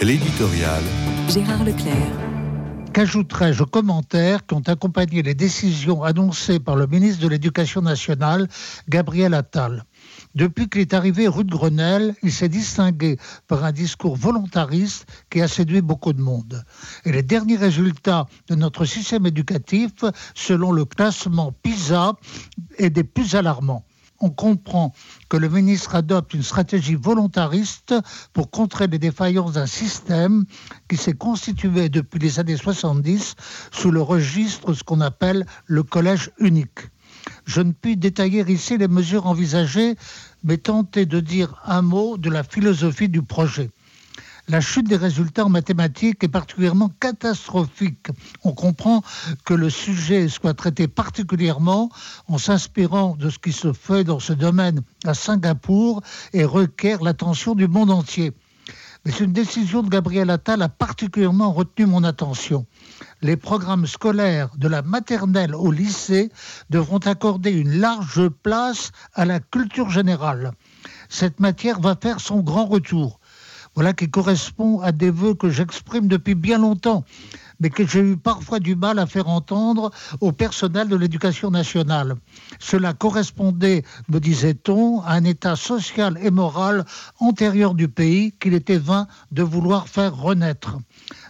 [0.00, 0.82] L'éditorial.
[1.28, 1.94] Gérard Leclerc.
[2.92, 8.48] Qu'ajouterais-je aux commentaires qui ont accompagné les décisions annoncées par le ministre de l'Éducation nationale,
[8.88, 9.84] Gabriel Attal?
[10.34, 15.40] Depuis qu'il est arrivé rue de Grenelle, il s'est distingué par un discours volontariste qui
[15.40, 16.64] a séduit beaucoup de monde.
[17.04, 19.92] Et les derniers résultats de notre système éducatif,
[20.34, 22.14] selon le classement PISA,
[22.78, 23.84] est des plus alarmants
[24.20, 24.92] on comprend
[25.28, 27.94] que le ministre adopte une stratégie volontariste
[28.32, 30.44] pour contrer les défaillances d'un système
[30.88, 33.34] qui s'est constitué depuis les années 70
[33.72, 36.80] sous le registre de ce qu'on appelle le collège unique.
[37.46, 39.96] Je ne puis détailler ici les mesures envisagées,
[40.42, 43.70] mais tenter de dire un mot de la philosophie du projet.
[44.46, 48.08] La chute des résultats en mathématiques est particulièrement catastrophique.
[48.42, 49.02] On comprend
[49.46, 51.88] que le sujet soit traité particulièrement
[52.28, 56.02] en s'inspirant de ce qui se fait dans ce domaine à Singapour
[56.34, 58.34] et requiert l'attention du monde entier.
[59.06, 62.66] Mais une décision de Gabriel Attal a particulièrement retenu mon attention.
[63.22, 66.30] Les programmes scolaires de la maternelle au lycée
[66.68, 70.52] devront accorder une large place à la culture générale.
[71.08, 73.20] Cette matière va faire son grand retour.
[73.74, 77.04] Voilà qui correspond à des vœux que j'exprime depuis bien longtemps,
[77.60, 82.14] mais que j'ai eu parfois du mal à faire entendre au personnel de l'éducation nationale.
[82.58, 86.84] Cela correspondait, me disait-on, à un état social et moral
[87.18, 90.78] antérieur du pays qu'il était vain de vouloir faire renaître.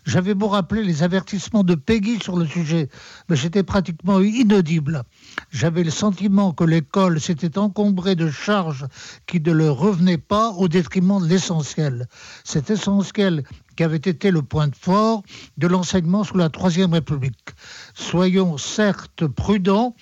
[0.06, 2.88] J'avais beau rappeler les avertissements de Peggy sur le sujet,
[3.28, 5.03] mais j'étais pratiquement inaudible.
[5.50, 8.86] J'avais le sentiment que l'école s'était encombrée de charges
[9.27, 12.06] qui ne leur revenaient pas au détriment de l'essentiel.
[12.44, 13.44] Cet essentiel
[13.77, 15.22] qui avait été le point fort
[15.58, 17.50] de l'enseignement sous la Troisième République.
[17.94, 19.94] Soyons certes prudents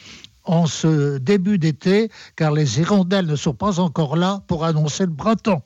[0.45, 5.15] en ce début d'été, car les hirondelles ne sont pas encore là pour annoncer le
[5.15, 5.61] printemps.